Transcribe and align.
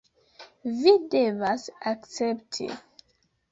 Vi 0.79 0.93
devas 1.11 1.67
akcepti 1.93 2.69